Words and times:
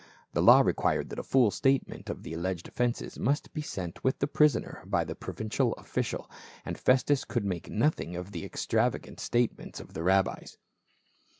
The 0.33 0.41
law 0.41 0.61
required 0.61 1.11
that 1.11 1.19
a 1.19 1.23
full 1.23 1.51
statement 1.51 2.09
of 2.09 2.23
the 2.23 2.33
alleged 2.33 2.67
offences 2.67 3.19
must 3.19 3.53
be 3.53 3.61
sent 3.61 4.03
with 4.03 4.17
the 4.17 4.25
prisoner 4.25 4.81
by 4.87 5.03
the 5.03 5.13
provincial 5.13 5.73
official, 5.73 6.27
and 6.65 6.75
Festus 6.75 7.23
could 7.23 7.45
make 7.45 7.69
nothing 7.69 8.15
of 8.15 8.31
the 8.31 8.43
extravagant 8.43 9.19
state 9.19 9.55
ments 9.59 9.79
of 9.79 9.93
the 9.93 10.01
rabbis. 10.01 10.57